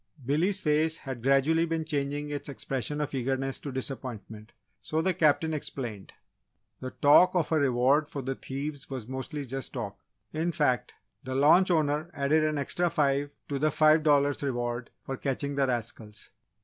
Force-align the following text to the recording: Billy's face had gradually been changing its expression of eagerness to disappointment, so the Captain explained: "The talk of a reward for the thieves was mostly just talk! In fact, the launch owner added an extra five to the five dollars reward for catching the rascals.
Billy's 0.25 0.59
face 0.59 0.97
had 0.97 1.21
gradually 1.21 1.63
been 1.65 1.85
changing 1.85 2.31
its 2.31 2.49
expression 2.49 2.99
of 2.99 3.13
eagerness 3.13 3.59
to 3.59 3.71
disappointment, 3.71 4.51
so 4.81 4.99
the 4.99 5.13
Captain 5.13 5.53
explained: 5.53 6.11
"The 6.79 6.89
talk 6.89 7.35
of 7.35 7.51
a 7.51 7.59
reward 7.59 8.07
for 8.07 8.23
the 8.23 8.33
thieves 8.33 8.89
was 8.89 9.07
mostly 9.07 9.45
just 9.45 9.73
talk! 9.73 9.99
In 10.33 10.53
fact, 10.53 10.95
the 11.23 11.35
launch 11.35 11.69
owner 11.69 12.09
added 12.15 12.43
an 12.43 12.57
extra 12.57 12.89
five 12.89 13.35
to 13.47 13.59
the 13.59 13.69
five 13.69 14.01
dollars 14.01 14.41
reward 14.41 14.89
for 15.05 15.17
catching 15.17 15.53
the 15.53 15.67
rascals. 15.67 16.31